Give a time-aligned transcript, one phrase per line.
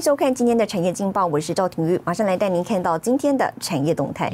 [0.00, 4.30] 收看今天的产业劲报，我是赵廷玉，马上来带您看到今天的产业动态。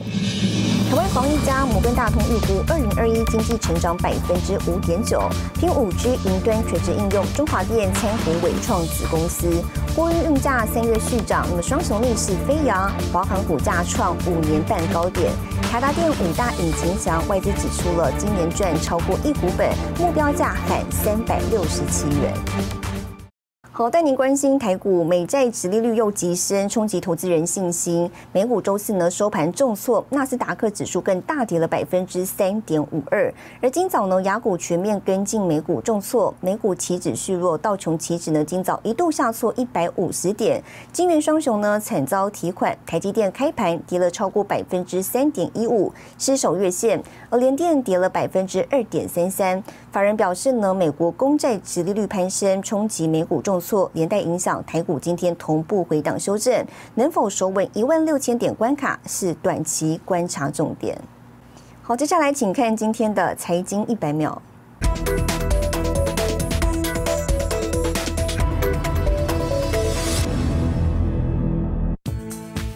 [0.90, 5.20] 台湾防疫家摩根大通预估，二零二一经济成长百分之五点九，
[5.54, 7.24] 凭五 G 云端垂直应用。
[7.34, 9.62] 中华电参股伟创子公司，
[9.96, 15.32] 货运运价三月续涨，那么双雄逆势飞扬，华航股价创五年半高点。
[15.72, 22.32] 台达电五大引擎强，外资指出了今年赚超过一股本，目标价喊三百六十七元。
[23.76, 28.08] 好，带您关心台股美债殖利率又急升，冲击投资人信心。
[28.30, 33.34] 美股周四呢收盘重挫，纳斯达克指数更大跌了百分之三点五二。
[33.60, 40.62] 而今早呢，雅股全面跟进美股重挫，美股期指续弱，道琼期指呢今早一度下挫一百五十点。
[40.92, 47.02] 金元双雄呢惨遭提款，台积电开盘跌了超过百分之三点一五，失守月线。
[47.28, 49.60] 而联电跌了百分之二点三三。
[49.90, 53.60] 法人表示呢，美国公债殖利率攀升，冲击美股重。
[53.64, 56.64] 错，连带影响台股今天同步回档修正，
[56.96, 60.96] 能否守稳一万六千点关卡是短期观察重点。
[61.82, 64.40] 好，接下来请看今天的财经一百秒。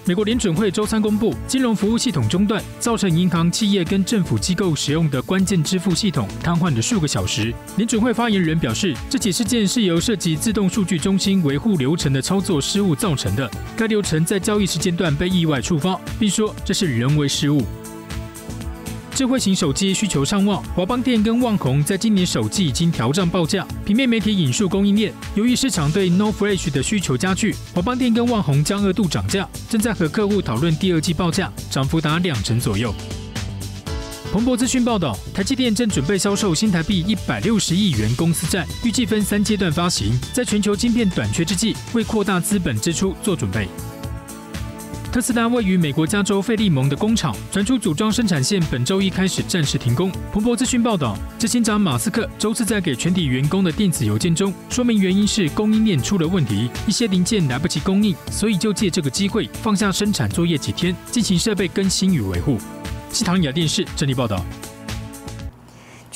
[0.09, 7.53] 美国联准会周三公布，金融服务系统中断，造成银行、企业跟政府机构使用的关键支付系统瘫痪了数个小时。
[7.77, 17.63] 联准会发言人表示，这起事件是由涉及自动数据中心维护流程的操作失误造成的，该流程在交易时间段被意外触发，并说这是人为失误。
[19.19, 23.67] 智慧型手机需求上旺，华邦电跟旺宏在今年首季已经调涨报价。
[23.85, 32.95] 平面媒体引述供应链，由于市场对 No Flash 的需求加剧，华邦电跟旺宏将二度涨价，正在和客户讨论第二季报价，涨幅达两成左右。
[34.33, 43.67] 彭博资讯报道，台积电正准备销售新台币一百六十亿元公司债，预计分三阶段发行，在全球晶片短缺之际，为扩大资本支出做准备。
[45.11, 50.13] 特斯拉位于美国加州费利蒙的工厂传出组装生产线本周一开始暂时停工。
[50.31, 62.59] 彭博资讯报道，执行长马斯克周四在给全体员工的电子邮件中说明，原因是供应链出了问题，一些零件来不及供应，所以就借这个机会放下生产作业几天，进行设备更新与维护。
[63.11, 64.45] 西塘雅电视整理报道。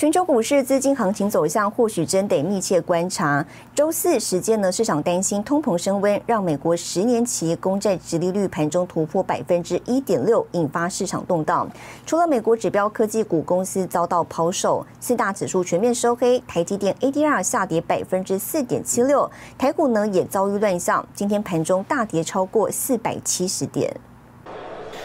[0.03, 3.47] 全球股市资金行情走向，或许真得密切观察。
[3.73, 11.71] 周四时间呢，市场担心通膨升温，让美国十年期公债直利率盘中突破百分之一点六，引发市场动荡。
[12.05, 23.95] 除了美国指标科技股公司遭到抛售，四大指数全面收黑，台积电 ADR 下跌百分之四点七六，台股呢也遭遇乱象，今天盘中大跌超过四百七十点。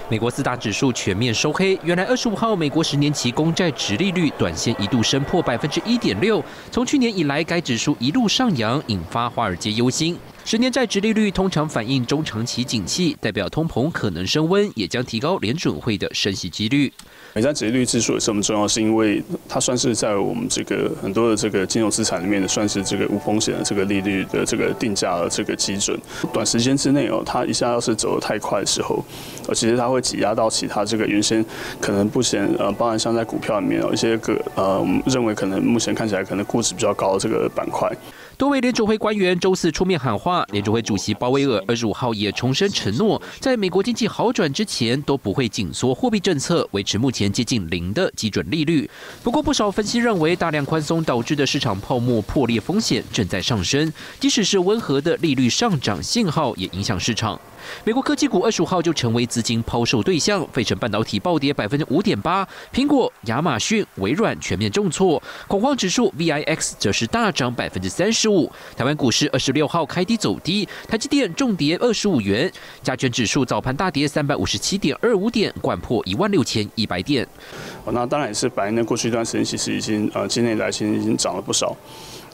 [0.09, 1.78] 美国四大指数全面收黑。
[1.84, 6.41] 原来二十五号，美国十年期公债直利率短线一度升破百分之一点六。
[6.72, 10.18] 从去年以来，该指数一路上扬，引发华尔街忧心。
[10.47, 16.90] 十年债直利率通常反映中长期景气，代表通膨可能升温，也将提高联准会的升息几率。
[17.34, 26.00] 美债殖利率之所以这么重要，是因为它算是在我们这个很多的这个金融资产里面，算是这个无风险的这个利率的这个定价的这个基准。
[26.31, 29.03] 短时间之内哦，它一下要是走得太快的时候，
[29.50, 31.46] 呃，其实它会挤压到其他这个原先
[31.81, 37.91] 可能不显呃，包含像在股票里面哦一些个呃，我们认为可能目前看起来可能估值比较高的这个板块。
[38.38, 48.90] 多位联储会官员周四出面喊话，联储会主席鲍威尔二十五号也重申承诺，在美国经济好转之前都不会紧缩货币政策，维持目前接近零的基准利率。
[49.24, 57.40] 不过，不少分析认为，大量宽松导致的市场泡沫破裂风险正在上升，即使是温和的利率上涨信号，也影响市场。
[57.84, 68.50] 美国科技股二十五号就成为资金抛售对象，费城半导体暴跌百分之五点八，苹果、亚马逊、微软全面重挫，恐慌指数 VIX 则是大涨百分之三十五。
[68.78, 72.52] 台湾股市二十六号开低走走低，台积电重跌二十五元，
[72.84, 77.25] 加权指数早盘大跌三百五十七点二五点，贯破一万六千一百点。
[77.86, 81.74] 哦，那当然也是白那过去一段时间其实已经呃今年来其实已经涨了不少。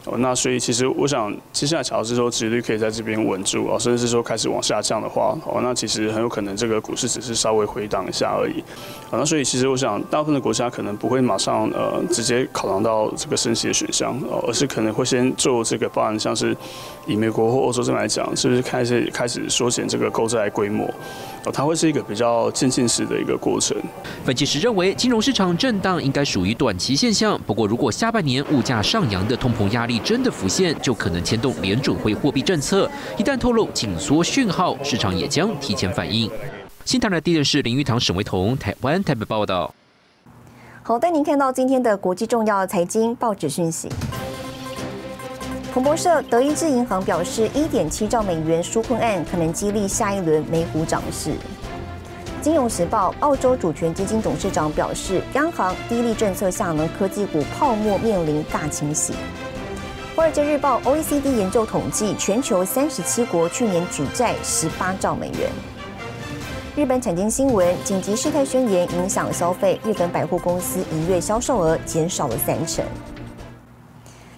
[0.06, 8.60] 哦，那所以其实我想，接下来乔治说，几率可以在这边稳住哦，甚至是说开始往下降的话，哦，那其实很有可能这个股市只是稍微回档一下而已。
[9.10, 16.56] 啊，那所以其实我想，大部分的国家可能不会马上呃直接考量到这个升息的选项，哦，而是可能会先做这个，方案像是
[17.06, 20.86] 以美国或欧洲这边来讲，是不是开始开始缩减这个购债规模？
[21.46, 23.78] 哦，它会是一个比较渐进式的一个过程。
[24.26, 27.40] 分析师认为，金融市场震荡应该属于短期现象。
[27.46, 32.90] 不过，如果下半年物价上扬的通膨压力真的浮现，就可能牵动联准会货币政策。
[33.18, 36.30] 一旦透露紧缩讯号，市场也将提前反应。
[36.86, 39.74] 新唐的电视林玉堂、沈维彤，台湾台北报道。
[40.82, 43.88] 好，带您看到今天的国际重要财经报纸讯息。
[45.74, 51.32] 彭博社，德意志银行表示，一点七兆美元纾困案可能激励下一轮美股涨势。
[52.42, 59.14] 金融时报，澳洲主权基金董事长表示，央行低利政策下呢，科技股泡沫面临大清洗。
[60.16, 65.50] 华尔街日报，OECD 研究统计，全球三十七国去年举债十八兆美元。
[66.76, 72.86] 日本产经新闻，紧急事态宣言影响消费，日本百货公司一月销售额减少了三成。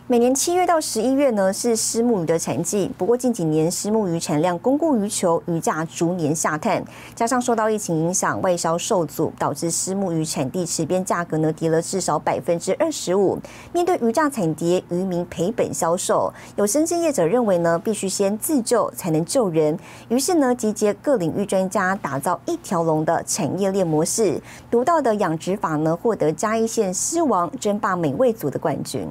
[0.08, 6.86] 每年七月到十一月呢是虱目鱼的产季，不过近几年虱目鱼产量供过于求，鱼价逐年下探，
[7.16, 13.40] 加上受到疫情影响，外销受阻，导致虱目鱼产地池边价格呢跌了至少百分之二十五。
[13.74, 19.76] 面对鱼价惨跌，渔民赔本销售，有生计业者认为呢，必须先自救才能救人，
[20.10, 24.40] 于是呢集结各领域专家，打造一条龙的产业链模式。
[24.70, 29.10] 独到的养殖法呢，获得嘉义县狮王争霸美味组的冠军。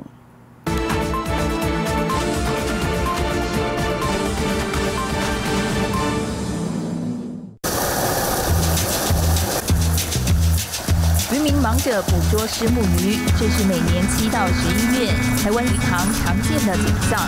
[11.44, 15.12] 民忙着捕捉虱目鱼，这是每年七到十一月
[15.42, 17.20] 台湾鱼塘常见的景象。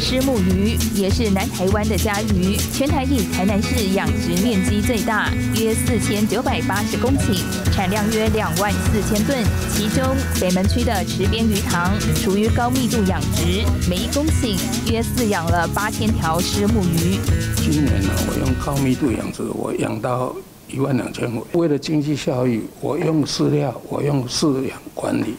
[0.00, 7.42] 虱目鱼也是南台湾的家鱼，全台以台南市养殖面积最大，约四千九百八十公顷，
[7.74, 9.44] 产量约两万四千吨。
[9.70, 14.56] 其中北门区的池边鱼塘属于高密度养殖，每一公顷
[14.90, 17.18] 约饲养了八千条虱目鱼。
[17.56, 20.34] 今年呢，我用高密度养殖，我养到。
[20.68, 21.46] 一万两千五。
[21.52, 25.34] 为了经济效益，我用饲料，我用饲养管理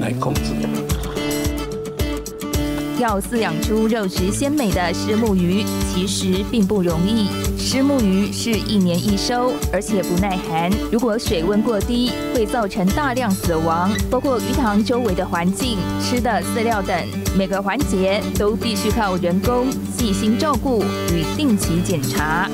[0.00, 0.42] 来控制。
[2.98, 5.62] 要饲养出肉质鲜美的虱目鱼，
[5.94, 7.28] 其实并不容易。
[7.56, 10.68] 虱目鱼是一年一收，而且不耐寒。
[10.90, 13.88] 如果水温过低，会造成大量死亡。
[14.10, 16.92] 包括鱼塘周围的环境、吃的饲料等，
[17.36, 20.82] 每个环节都必须靠人工细心照顾
[21.12, 22.50] 与定期检查。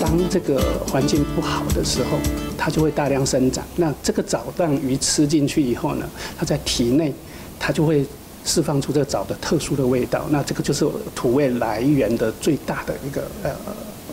[0.00, 2.18] 当这个环境不好的时候，
[2.56, 3.64] 它就会大量生长。
[3.76, 7.12] 那这个藻让鱼吃进去以后呢，它在体内，
[7.58, 8.06] 它就会
[8.44, 10.26] 释放出这个藻的特殊的味道。
[10.30, 13.50] 那这个就是土味来源的最大的一个呃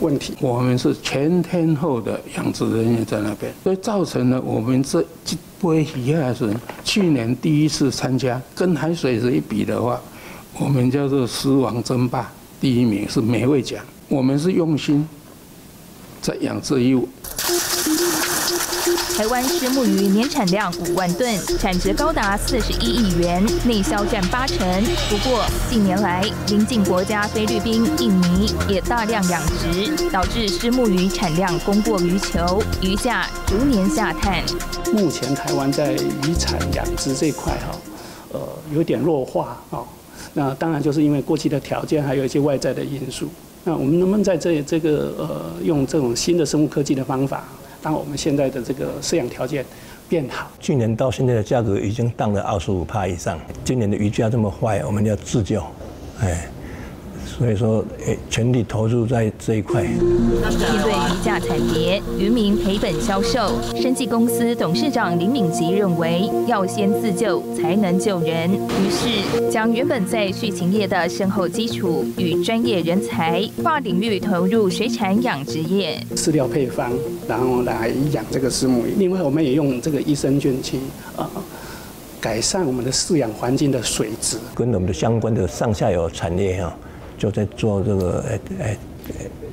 [0.02, 0.34] 问题。
[0.42, 6.52] 我们是全天候的养殖人员在那边，所以造成了我们这这波鱼还是
[6.84, 10.02] 去年第一次参加，跟海水是一比的话，
[10.60, 13.84] 我们叫做狮王争霸，第一名是美味奖。
[14.10, 15.08] 我们是用心。
[16.26, 17.08] 在养殖业务。
[19.16, 24.58] 台湾石目鱼年产量五万吨，产值高达四十一亿元，内销占八成。
[25.08, 34.44] 不过近年来，邻近国家菲律宾、印尼也大量养殖，导致石目鱼产量供过于求，鱼价逐年下探。
[34.92, 37.78] 目前台湾在渔产养殖这块哈，
[38.34, 38.40] 呃，
[38.74, 39.80] 有点弱化啊。
[40.34, 43.30] 那当然就是因为过去的条件，还有一些外在的因素。
[43.66, 47.44] 那我们能不能在这这个呃用这种新的生物科技的方法，
[47.84, 49.66] 让我们现在的这个饲养条件
[50.08, 50.50] 变好？
[50.60, 55.62] 去年到现在的价格已经降了二十五帕以上，今年的鱼价这么坏，我们要自救，
[56.22, 56.48] 哎。
[57.38, 59.82] 所以说，诶，全力投入在这一块。
[59.82, 60.00] 面
[60.82, 68.50] 对鱼价惨跌，渔民赔本销售，生技公司董事长林敏吉认为，要先自救才能救人。
[68.54, 76.00] 于是，将原本在畜禽业的深厚基础与专业人才，跨领域投入水产养殖业。
[76.16, 76.94] 饲料配方，
[77.28, 78.94] 然后来养这个石母鱼。
[78.98, 80.80] 另外，我们也用这个益生菌去
[81.18, 81.30] 啊，
[82.22, 84.38] 改善我们的饲养环境的水质。
[84.56, 86.74] 跟我们的相关的上下游产业哈。
[87.18, 88.78] 就在做这个诶诶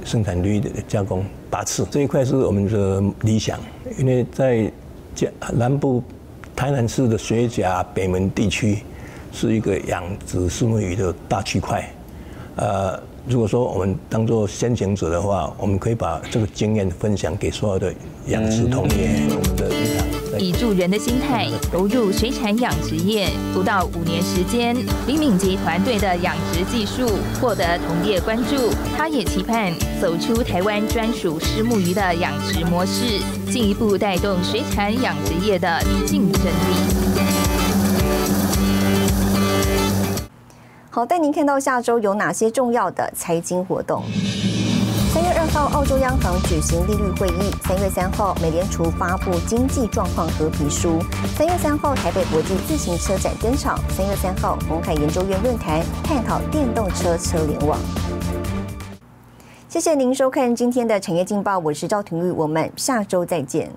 [0.05, 3.59] 生产率的加工拔刺这一块是我们的理想，
[3.99, 4.71] 因为在
[5.53, 6.03] 南部
[6.57, 8.79] 台南市的水甲北门地区
[9.33, 11.89] 是一个养殖石目鱼的大区块，
[12.57, 17.95] 呃，如果说我们当做先行者的话，我们可以把这个经验分享给所有的
[18.27, 19.82] 养殖同业，我们的。
[20.39, 24.75] 以助人的心态投入水产养殖业，不到五年时间，
[25.07, 28.71] 李敏吉团队的养殖技术获得同业关注。
[28.97, 33.21] 他也期盼走出台湾专属虱目鱼的养殖模式，
[33.51, 36.51] 进一步带动水产养殖业的竞争力。
[40.91, 44.03] 好，带您看到下周有哪些重要的财经活动。
[45.53, 47.51] 到，澳洲央行举行利率会议。
[47.63, 50.99] 三月三号，美联储发布经济状况和皮书。
[51.37, 53.79] 三月三号，台北国际自行车展登场。
[53.91, 57.79] 三月三号，红海研究院论坛探讨电动车车联网。
[59.69, 63.71] 谢谢您收看今天的产业劲报，我是赵廷玉，我们下周再见。